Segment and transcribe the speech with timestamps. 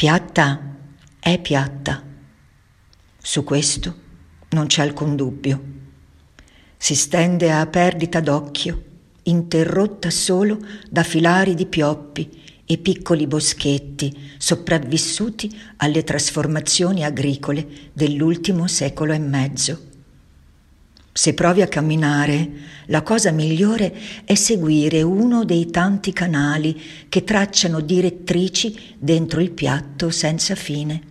[0.00, 0.78] Piatta
[1.20, 2.02] è piatta.
[3.18, 3.94] Su questo
[4.52, 5.62] non c'è alcun dubbio.
[6.78, 8.82] Si stende a perdita d'occhio,
[9.24, 10.58] interrotta solo
[10.88, 19.89] da filari di pioppi e piccoli boschetti sopravvissuti alle trasformazioni agricole dell'ultimo secolo e mezzo.
[21.12, 22.50] Se provi a camminare,
[22.86, 23.92] la cosa migliore
[24.24, 31.02] è seguire uno dei tanti canali che tracciano direttrici dentro il piatto senza fine.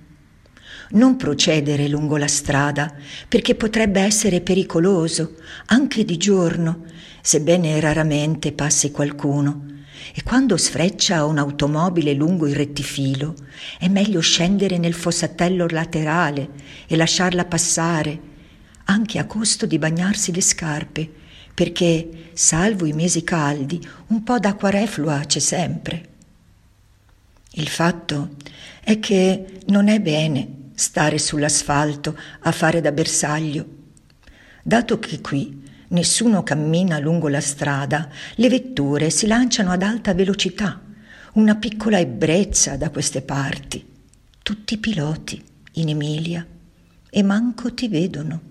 [0.92, 2.96] Non procedere lungo la strada,
[3.28, 5.36] perché potrebbe essere pericoloso,
[5.66, 6.86] anche di giorno,
[7.22, 9.66] sebbene raramente passi qualcuno.
[10.16, 13.36] E quando sfreccia un'automobile lungo il rettifilo,
[13.78, 16.50] è meglio scendere nel fossatello laterale
[16.88, 18.30] e lasciarla passare
[18.90, 21.08] anche a costo di bagnarsi le scarpe,
[21.54, 26.08] perché, salvo i mesi caldi, un po' d'acqua reflua c'è sempre.
[27.52, 28.36] Il fatto
[28.84, 33.78] è che non è bene stare sull'asfalto a fare da bersaglio.
[34.64, 40.82] Dato che qui nessuno cammina lungo la strada, le vetture si lanciano ad alta velocità,
[41.34, 43.86] una piccola ebbrezza da queste parti.
[44.42, 46.44] Tutti piloti in Emilia
[47.08, 48.49] e manco ti vedono.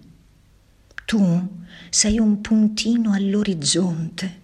[1.08, 1.48] Tu
[1.88, 4.40] sei un puntino all'orizzonte,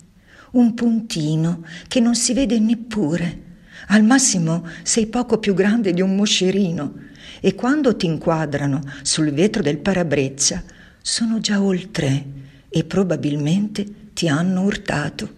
[0.53, 3.43] un puntino che non si vede neppure.
[3.89, 6.95] Al massimo sei poco più grande di un moscerino
[7.41, 10.65] e quando ti inquadrano sul vetro del parabrezza
[11.03, 12.25] sono già oltre
[12.71, 15.35] e probabilmente ti hanno urtato.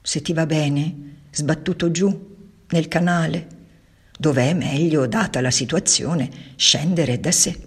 [0.00, 2.36] Se ti va bene, sbattuto giù
[2.68, 3.48] nel canale,
[4.16, 7.65] dove è meglio, data la situazione, scendere da sé.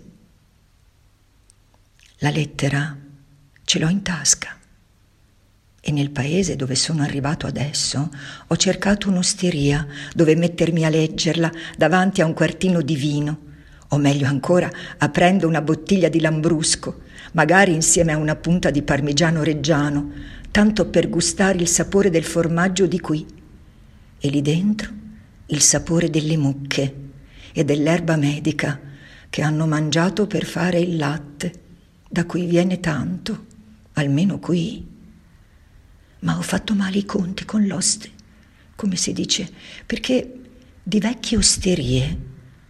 [2.22, 2.98] La lettera
[3.64, 4.58] ce l'ho in tasca.
[5.80, 8.10] E nel paese dove sono arrivato adesso
[8.46, 13.40] ho cercato un'osteria dove mettermi a leggerla davanti a un quartino di vino,
[13.88, 19.42] o meglio ancora aprendo una bottiglia di lambrusco, magari insieme a una punta di parmigiano
[19.42, 20.12] reggiano,
[20.52, 23.26] tanto per gustare il sapore del formaggio di qui.
[24.20, 24.92] E lì dentro
[25.46, 26.96] il sapore delle mucche
[27.54, 28.78] e dell'erba medica
[29.30, 31.68] che hanno mangiato per fare il latte
[32.12, 33.46] da cui viene tanto,
[33.94, 34.86] almeno qui.
[36.22, 38.10] Ma ho fatto male i conti con l'oste,
[38.76, 39.50] come si dice,
[39.86, 40.34] perché
[40.82, 42.18] di vecchie osterie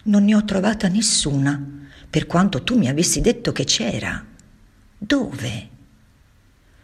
[0.04, 1.78] non ne ho trovata nessuna,
[2.10, 4.26] per quanto tu mi avessi detto che c'era.
[4.98, 5.70] Dove?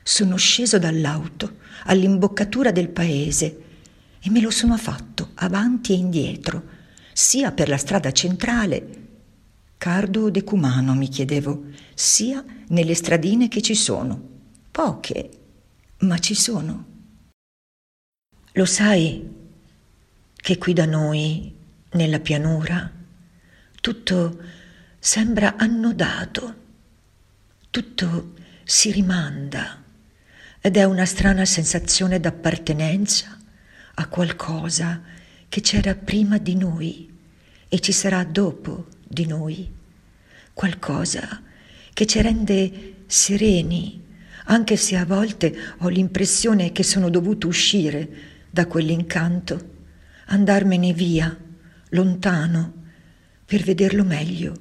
[0.01, 3.63] Sono sceso dall'auto all'imboccatura del paese
[4.21, 6.63] e me lo sono fatto avanti e indietro,
[7.11, 9.04] sia per la strada centrale
[9.85, 14.19] Cardo decumano, mi chiedevo, sia nelle stradine che ci sono.
[14.71, 15.29] Poche,
[15.99, 16.85] ma ci sono.
[18.53, 19.31] Lo sai
[20.33, 21.53] che qui da noi,
[21.91, 22.91] nella pianura,
[23.79, 24.39] tutto
[24.97, 26.55] sembra annodato,
[27.69, 29.83] tutto si rimanda
[30.61, 33.37] ed è una strana sensazione d'appartenenza
[33.93, 34.99] a qualcosa
[35.47, 37.15] che c'era prima di noi
[37.67, 39.71] e ci sarà dopo di noi,
[40.53, 41.41] qualcosa
[41.93, 44.03] che ci rende sereni,
[44.45, 48.07] anche se a volte ho l'impressione che sono dovuto uscire
[48.49, 49.73] da quell'incanto,
[50.25, 51.35] andarmene via,
[51.89, 52.73] lontano,
[53.45, 54.53] per vederlo meglio.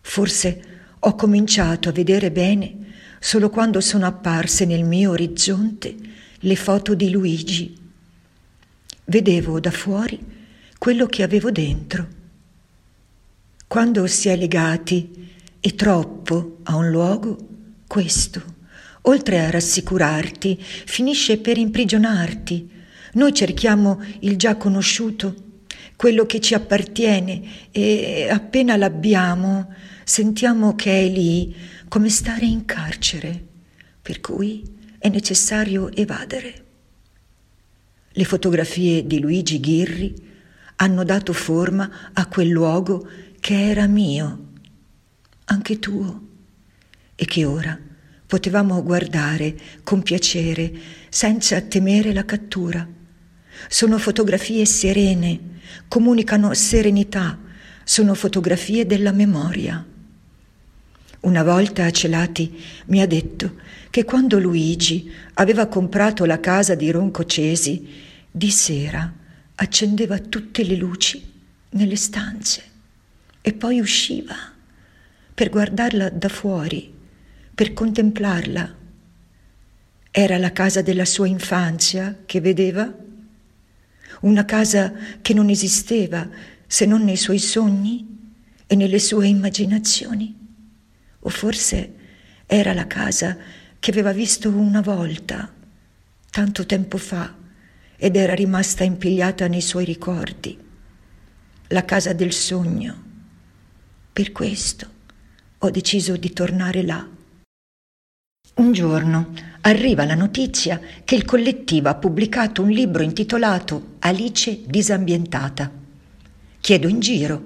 [0.00, 0.62] Forse
[0.98, 2.76] ho cominciato a vedere bene
[3.18, 5.96] solo quando sono apparse nel mio orizzonte
[6.38, 7.76] le foto di Luigi.
[9.06, 10.18] Vedevo da fuori
[10.78, 12.22] quello che avevo dentro
[13.66, 17.36] quando si è legati e troppo a un luogo,
[17.86, 18.42] questo,
[19.02, 22.70] oltre a rassicurarti, finisce per imprigionarti.
[23.14, 25.34] Noi cerchiamo il già conosciuto,
[25.96, 29.72] quello che ci appartiene e appena l'abbiamo
[30.04, 31.54] sentiamo che è lì
[31.88, 33.42] come stare in carcere,
[34.02, 34.62] per cui
[34.98, 36.64] è necessario evadere.
[38.10, 40.14] Le fotografie di Luigi Ghirri
[40.76, 43.08] hanno dato forma a quel luogo
[43.44, 44.52] che era mio,
[45.44, 46.28] anche tuo,
[47.14, 47.78] e che ora
[48.26, 50.72] potevamo guardare con piacere
[51.10, 52.88] senza temere la cattura.
[53.68, 55.58] Sono fotografie serene,
[55.88, 57.38] comunicano serenità,
[57.84, 59.84] sono fotografie della memoria.
[61.20, 63.56] Una volta a Celati mi ha detto
[63.90, 67.86] che quando Luigi aveva comprato la casa di Ronco Cesi,
[68.30, 69.12] di sera
[69.56, 71.22] accendeva tutte le luci
[71.72, 72.72] nelle stanze
[73.46, 74.34] e poi usciva
[75.34, 76.90] per guardarla da fuori,
[77.54, 78.74] per contemplarla.
[80.10, 83.02] Era la casa della sua infanzia che vedeva?
[84.24, 86.28] una casa che non esisteva
[86.66, 88.06] se non nei suoi sogni
[88.66, 90.34] e nelle sue immaginazioni?
[91.20, 91.94] O forse
[92.46, 93.36] era la casa
[93.78, 95.52] che aveva visto una volta,
[96.30, 97.34] tanto tempo fa,
[97.96, 100.58] ed era rimasta impigliata nei suoi ricordi,
[101.68, 103.03] la casa del sogno.
[104.14, 104.86] Per questo
[105.58, 107.04] ho deciso di tornare là.
[108.54, 109.32] Un giorno
[109.62, 115.68] arriva la notizia che il collettivo ha pubblicato un libro intitolato Alice disambientata.
[116.60, 117.44] Chiedo in giro,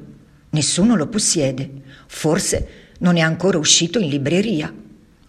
[0.50, 1.70] nessuno lo possiede,
[2.06, 4.70] forse non è ancora uscito in libreria.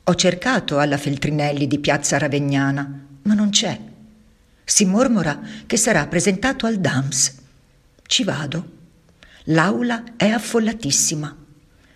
[0.03, 3.79] Ho cercato alla Feltrinelli di Piazza Ravegnana, ma non c'è.
[4.65, 7.35] Si mormora che sarà presentato al DAMS.
[8.03, 8.78] Ci vado.
[9.45, 11.35] L'aula è affollatissima.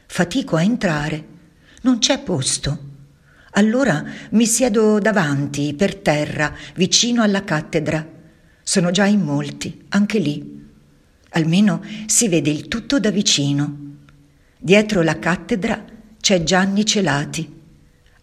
[0.08, 1.28] Fatico a entrare.
[1.82, 2.92] Non c'è posto.
[3.52, 8.08] Allora mi siedo davanti, per terra, vicino alla cattedra.
[8.64, 10.62] Sono già in molti, anche lì.
[11.30, 13.78] Almeno si vede il tutto da vicino.
[14.58, 15.84] Dietro la cattedra
[16.20, 17.62] c'è Gianni Celati.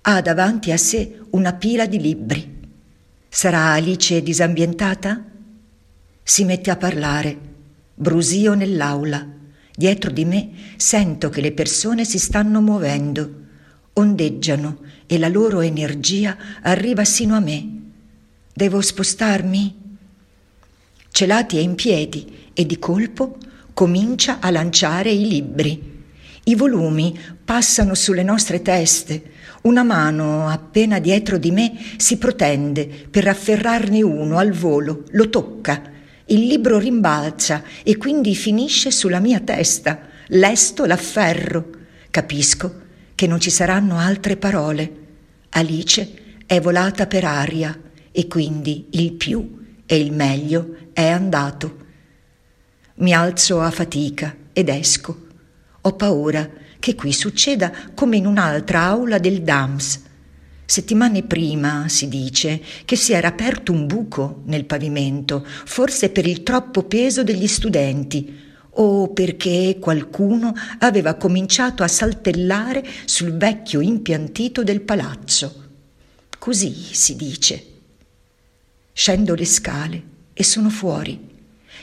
[0.03, 2.59] Ha davanti a sé una pila di libri.
[3.29, 5.23] Sarà Alice disambientata?
[6.23, 7.50] Si mette a parlare.
[8.01, 9.29] Brusio nell'aula.
[9.77, 13.31] Dietro di me sento che le persone si stanno muovendo,
[13.93, 17.69] ondeggiano e la loro energia arriva sino a me.
[18.55, 19.99] Devo spostarmi?
[21.11, 23.37] Celati è in piedi e di colpo
[23.75, 26.05] comincia a lanciare i libri.
[26.45, 27.15] I volumi
[27.45, 29.33] passano sulle nostre teste.
[29.65, 35.90] Una mano appena dietro di me si protende per afferrarne uno al volo, lo tocca.
[36.31, 39.99] Il libro rimbalza e quindi finisce sulla mia testa.
[40.29, 41.71] Lesto l'afferro.
[42.09, 42.83] Capisco
[43.17, 44.93] che non ci saranno altre parole.
[45.51, 47.77] Alice è volata per aria
[48.13, 51.79] e quindi il più e il meglio è andato.
[52.99, 55.27] Mi alzo a fatica ed esco.
[55.81, 56.49] Ho paura
[56.79, 60.03] che qui succeda come in un'altra aula del DAMS.
[60.71, 66.45] Settimane prima si dice che si era aperto un buco nel pavimento, forse per il
[66.45, 68.39] troppo peso degli studenti
[68.75, 75.65] o perché qualcuno aveva cominciato a saltellare sul vecchio impiantito del palazzo.
[76.39, 77.65] Così si dice.
[78.93, 80.03] Scendo le scale
[80.33, 81.19] e sono fuori.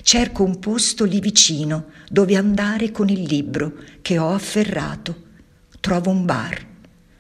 [0.02, 5.24] Cerco un posto lì vicino dove andare con il libro che ho afferrato.
[5.82, 6.66] Trovo un bar.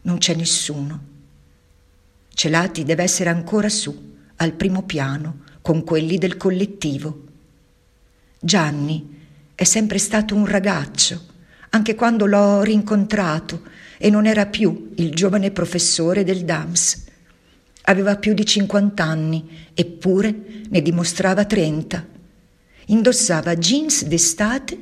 [0.03, 1.06] Non c'è nessuno.
[2.37, 7.23] Celati deve essere ancora su, al primo piano, con quelli del collettivo.
[8.39, 9.25] Gianni
[9.55, 11.25] è sempre stato un ragazzo,
[11.69, 13.63] anche quando l'ho rincontrato
[13.97, 17.05] e non era più il giovane professore del DAMS.
[17.85, 20.35] Aveva più di 50 anni, eppure
[20.69, 22.05] ne dimostrava 30.
[22.85, 24.77] Indossava jeans d'estate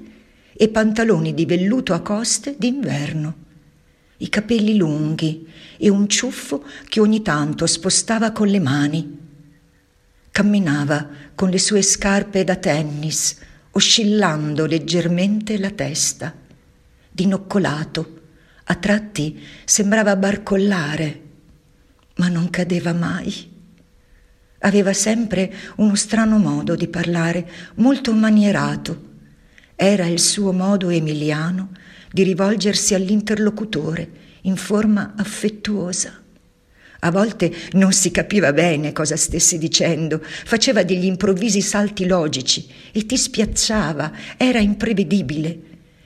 [0.52, 3.44] e pantaloni di velluto a coste d'inverno.
[4.18, 5.46] I capelli lunghi
[5.78, 9.18] e un ciuffo che ogni tanto spostava con le mani.
[10.32, 13.38] Camminava con le sue scarpe da tennis,
[13.72, 16.34] oscillando leggermente la testa.
[17.12, 18.22] Dinoccolato,
[18.66, 21.22] a tratti sembrava barcollare,
[22.16, 23.52] ma non cadeva mai.
[24.60, 29.14] Aveva sempre uno strano modo di parlare, molto manierato.
[29.76, 31.72] Era il suo modo emiliano
[32.16, 34.10] di rivolgersi all'interlocutore
[34.44, 36.14] in forma affettuosa.
[37.00, 43.06] A volte non si capiva bene cosa stesse dicendo, faceva degli improvvisi salti logici e
[43.06, 45.60] ti spiazzava, era imprevedibile.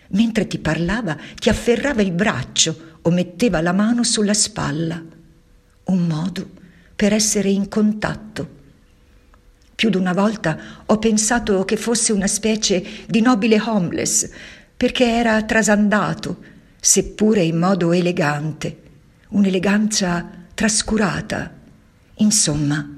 [0.08, 5.00] Mentre ti parlava ti afferrava il braccio o metteva la mano sulla spalla.
[5.84, 6.50] Un modo
[6.96, 8.58] per essere in contatto.
[9.76, 14.30] Più di una volta ho pensato che fosse una specie di nobile homeless,
[14.80, 16.38] perché era trasandato,
[16.80, 18.78] seppure in modo elegante,
[19.32, 21.54] un'eleganza trascurata.
[22.20, 22.90] Insomma,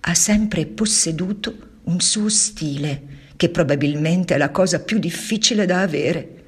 [0.00, 3.02] ha sempre posseduto un suo stile,
[3.36, 6.44] che probabilmente è la cosa più difficile da avere.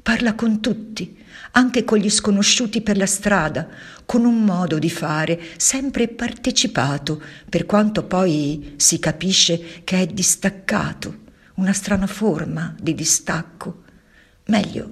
[0.00, 1.18] Parla con tutti,
[1.50, 3.66] anche con gli sconosciuti per la strada,
[4.06, 11.18] con un modo di fare sempre partecipato, per quanto poi si capisce che è distaccato,
[11.54, 13.88] una strana forma di distacco.
[14.50, 14.90] Meglio,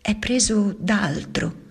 [0.00, 1.66] è preso da altro.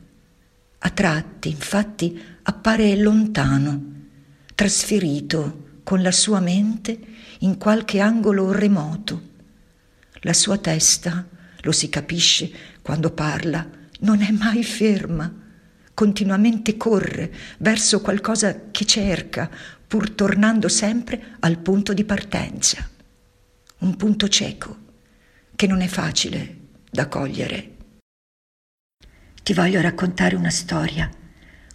[0.77, 3.93] A tratti, infatti, appare lontano,
[4.53, 6.99] trasferito con la sua mente
[7.39, 9.29] in qualche angolo remoto.
[10.19, 11.27] La sua testa,
[11.61, 12.51] lo si capisce
[12.83, 13.67] quando parla,
[14.01, 15.33] non è mai ferma,
[15.95, 19.49] continuamente corre verso qualcosa che cerca,
[19.87, 22.87] pur tornando sempre al punto di partenza.
[23.79, 24.77] un punto cieco
[25.55, 26.56] che non è facile
[26.89, 27.75] da cogliere.
[29.43, 31.09] Ti voglio raccontare una storia.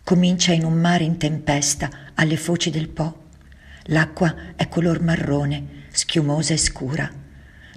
[0.04, 3.28] Comincia in un mare in tempesta, alle foci del Po.
[3.84, 7.10] L'acqua è color marrone, schiumosa e scura.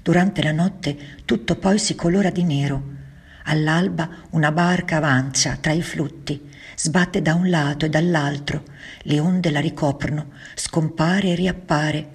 [0.01, 2.93] Durante la notte tutto poi si colora di nero.
[3.45, 8.63] All'alba una barca avanza tra i flutti, sbatte da un lato e dall'altro,
[9.03, 12.09] le onde la ricoprono, scompare e riappare.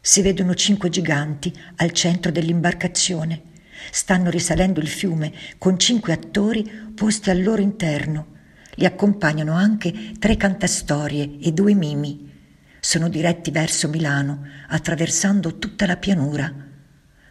[0.00, 3.50] Si vedono cinque giganti al centro dell'imbarcazione.
[3.90, 8.26] Stanno risalendo il fiume con cinque attori posti al loro interno.
[8.76, 12.30] Li accompagnano anche tre cantastorie e due mimi.
[12.80, 16.52] Sono diretti verso Milano, attraversando tutta la pianura.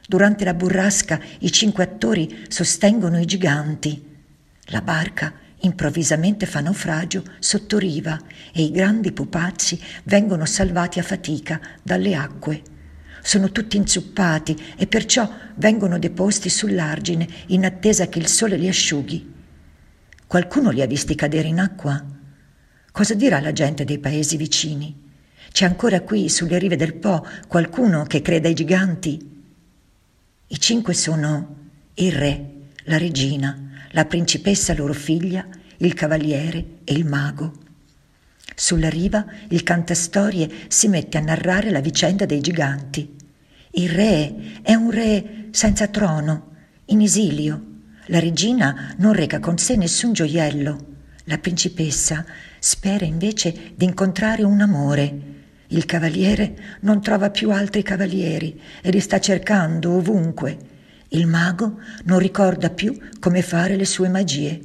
[0.08, 4.10] Durante la burrasca i cinque attori sostengono i giganti.
[4.66, 8.20] La barca improvvisamente fa naufragio sotto riva
[8.54, 12.62] e i grandi pupazzi vengono salvati a fatica dalle acque.
[13.22, 19.34] Sono tutti inzuppati e perciò vengono deposti sull'argine in attesa che il sole li asciughi.
[20.26, 22.04] Qualcuno li ha visti cadere in acqua?
[22.92, 25.10] Cosa dirà la gente dei paesi vicini?
[25.52, 29.44] C'è ancora qui, sulle rive del Po, qualcuno che creda ai giganti?
[30.48, 31.58] I cinque sono
[31.96, 32.52] il re,
[32.86, 33.58] la regina,
[33.92, 35.46] la principessa loro figlia,
[35.78, 37.54] il cavaliere e il mago.
[38.56, 43.16] Sulla riva il cantastorie si mette a narrare la vicenda dei giganti.
[43.72, 46.50] Il re è un re senza trono,
[46.86, 47.66] in esilio.
[48.08, 50.90] La regina non reca con sé nessun gioiello.
[51.26, 52.26] La principessa
[52.60, 55.30] spera invece di incontrare un amore.
[55.68, 60.58] Il cavaliere non trova più altri cavalieri e li sta cercando ovunque.
[61.10, 64.60] Il mago non ricorda più come fare le sue magie.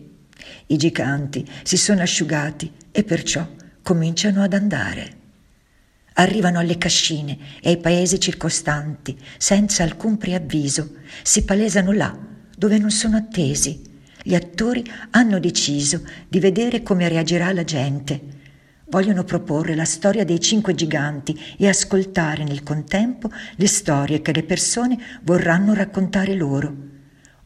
[0.66, 3.46] I giganti si sono asciugati e perciò
[3.86, 5.14] cominciano ad andare.
[6.14, 12.18] Arrivano alle cascine e ai paesi circostanti senza alcun preavviso, si palesano là
[12.56, 13.80] dove non sono attesi.
[14.24, 18.34] Gli attori hanno deciso di vedere come reagirà la gente
[18.88, 24.44] Vogliono proporre la storia dei cinque giganti e ascoltare nel contempo le storie che le
[24.44, 26.74] persone vorranno raccontare loro.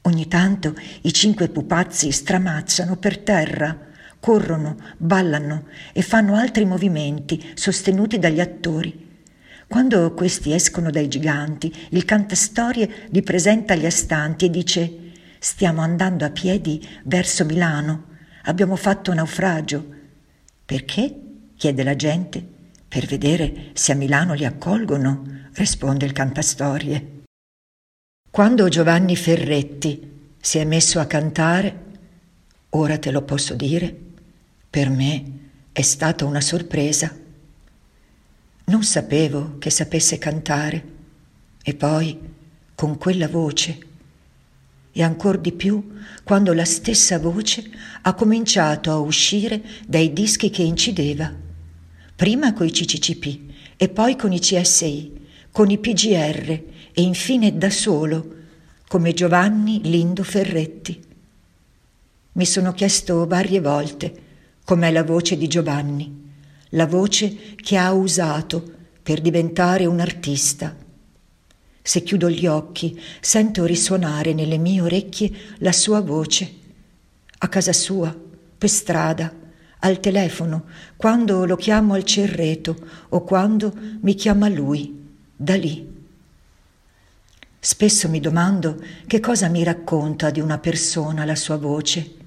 [0.03, 3.90] Ogni tanto i cinque pupazzi stramazzano per terra,
[4.21, 9.09] corrono, ballano e fanno altri movimenti sostenuti dagli attori.
[9.67, 15.09] Quando questi escono dai giganti, il cantastorie li presenta agli astanti e dice
[15.39, 18.09] Stiamo andando a piedi verso Milano.
[18.45, 19.87] Abbiamo fatto naufragio.
[20.67, 21.15] Perché?
[21.57, 22.45] chiede la gente.
[22.87, 25.23] Per vedere se a Milano li accolgono,
[25.55, 27.23] risponde il cantastorie.
[28.31, 31.85] Quando Giovanni Ferretti si è messo a cantare,
[32.71, 34.10] ora te lo posso dire,
[34.71, 35.39] per me
[35.73, 37.13] è stata una sorpresa.
[38.67, 40.85] Non sapevo che sapesse cantare
[41.61, 42.17] e poi
[42.77, 43.79] con quella voce
[44.93, 47.69] e ancor di più quando la stessa voce
[48.03, 51.35] ha cominciato a uscire dai dischi che incideva
[52.15, 53.41] prima coi CCCP
[53.77, 56.51] e poi con i CSI, con i PGR
[56.93, 58.37] e infine da solo,
[58.87, 61.03] come Giovanni Lindo Ferretti.
[62.33, 64.29] Mi sono chiesto varie volte
[64.71, 66.31] com'è la voce di Giovanni,
[66.69, 68.63] la voce che ha usato
[69.03, 70.77] per diventare un artista.
[71.83, 76.55] Se chiudo gli occhi, sento risuonare nelle mie orecchie la sua voce,
[77.39, 78.17] a casa sua,
[78.57, 79.35] per strada,
[79.81, 82.77] al telefono, quando lo chiamo al cerreto
[83.09, 85.85] o quando mi chiama lui, da lì.
[87.59, 92.19] Spesso mi domando che cosa mi racconta di una persona la sua voce.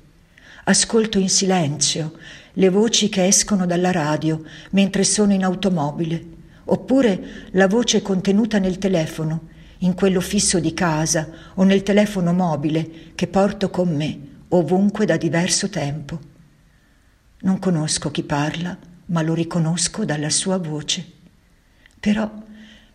[0.65, 2.13] Ascolto in silenzio
[2.53, 6.23] le voci che escono dalla radio mentre sono in automobile,
[6.65, 13.11] oppure la voce contenuta nel telefono, in quello fisso di casa o nel telefono mobile
[13.15, 16.19] che porto con me ovunque da diverso tempo.
[17.39, 18.77] Non conosco chi parla,
[19.07, 21.05] ma lo riconosco dalla sua voce.
[21.99, 22.31] Però,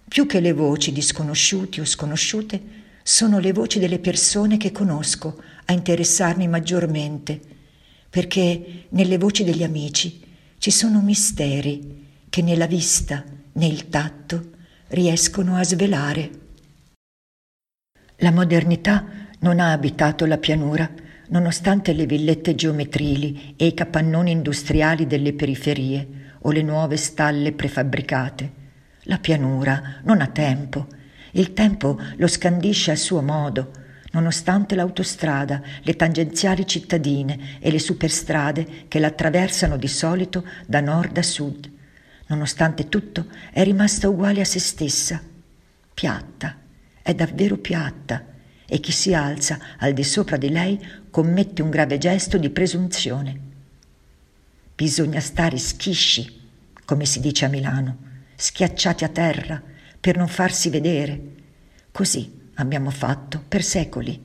[0.08, 5.42] più che le voci di sconosciuti o sconosciute, sono le voci delle persone che conosco
[5.66, 7.56] a interessarmi maggiormente,
[8.10, 10.20] perché nelle voci degli amici
[10.58, 14.50] ci sono misteri che nella vista, nel tatto,
[14.88, 16.30] riescono a svelare.
[18.18, 19.04] La modernità
[19.40, 20.90] non ha abitato la pianura,
[21.28, 28.52] nonostante le villette geometrili e i capannoni industriali delle periferie o le nuove stalle prefabbricate.
[29.02, 30.86] La pianura non ha tempo.
[31.32, 33.70] Il tempo lo scandisce a suo modo,
[34.12, 41.22] nonostante l'autostrada, le tangenziali cittadine e le superstrade che l'attraversano di solito da nord a
[41.22, 41.70] sud.
[42.28, 45.20] Nonostante tutto, è rimasta uguale a se stessa,
[45.92, 46.56] piatta,
[47.02, 48.24] è davvero piatta
[48.66, 50.78] e chi si alza al di sopra di lei
[51.10, 53.46] commette un grave gesto di presunzione.
[54.74, 56.48] Bisogna stare schisci,
[56.84, 57.98] come si dice a Milano,
[58.36, 59.60] schiacciati a terra
[59.98, 61.20] per non farsi vedere.
[61.90, 64.22] Così abbiamo fatto per secoli.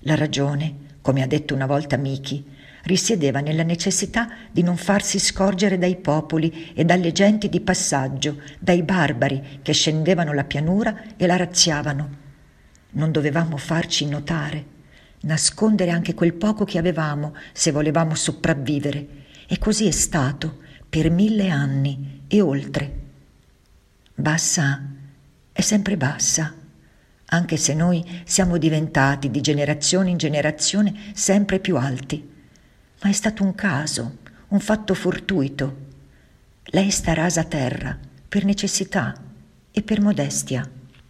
[0.00, 2.44] La ragione, come ha detto una volta Miki,
[2.84, 8.82] risiedeva nella necessità di non farsi scorgere dai popoli e dalle genti di passaggio, dai
[8.82, 12.24] barbari che scendevano la pianura e la razziavano.
[12.90, 14.64] Non dovevamo farci notare,
[15.22, 19.24] nascondere anche quel poco che avevamo se volevamo sopravvivere.
[19.48, 23.04] E così è stato per mille anni e oltre.
[24.14, 24.82] Bassa
[25.52, 26.54] è sempre bassa,
[27.26, 32.34] anche se noi siamo diventati di generazione in generazione sempre più alti
[33.02, 34.18] ma è stato un caso,
[34.48, 35.84] un fatto fortuito.
[36.64, 37.96] Lei sta rasa a terra
[38.28, 39.14] per necessità
[39.70, 40.68] e per modestia.